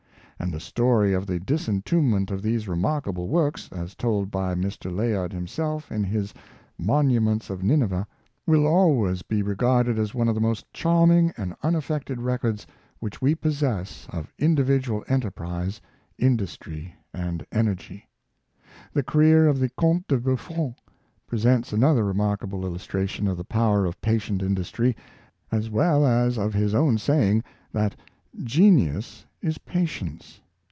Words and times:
And 0.43 0.51
the 0.51 0.59
story 0.59 1.13
of 1.13 1.27
the 1.27 1.39
disentombment 1.39 2.31
of 2.31 2.41
these 2.41 2.67
remarkable 2.67 3.27
works, 3.27 3.69
as 3.71 3.93
told 3.93 4.31
by 4.31 4.55
Mr. 4.55 4.91
Layard 4.91 5.33
him 5.33 5.45
self, 5.45 5.91
in 5.91 6.03
his" 6.03 6.33
Monuments 6.79 7.51
of 7.51 7.61
Ninevah,'' 7.61 8.07
will 8.47 8.65
always 8.65 9.21
be 9.21 9.43
regarded 9.43 9.99
as 9.99 10.15
one 10.15 10.27
of 10.27 10.33
the 10.33 10.41
most 10.41 10.65
charming 10.73 11.31
and 11.37 11.55
unaffected 11.61 12.19
records 12.23 12.65
which 12.99 13.21
we 13.21 13.35
possess 13.35 14.07
of 14.09 14.33
individual 14.39 15.05
enterprise, 15.07 15.79
in 16.17 16.35
dustry, 16.37 16.91
and 17.13 17.45
energy. 17.51 18.09
The 18.93 19.03
career 19.03 19.47
of 19.47 19.59
the 19.59 19.69
Comte 19.69 20.07
de 20.07 20.17
Buffon 20.17 20.73
presents 21.27 21.71
another 21.71 22.03
remarkable 22.03 22.65
illustration 22.65 23.27
of 23.27 23.37
the 23.37 23.43
power 23.43 23.85
of 23.85 24.01
patient 24.01 24.41
indus 24.41 24.71
try, 24.71 24.95
as 25.51 25.69
well 25.69 26.03
as 26.03 26.39
of 26.39 26.55
his 26.55 26.73
own 26.73 26.97
saying, 26.97 27.43
that" 27.73 27.95
Genius 28.43 29.25
is 29.41 29.57
pa 29.57 29.79
tience." 29.79 30.39